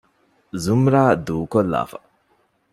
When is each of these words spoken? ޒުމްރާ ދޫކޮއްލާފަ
ޒުމްރާ 0.63 1.01
ދޫކޮއްލާފަ 1.25 1.93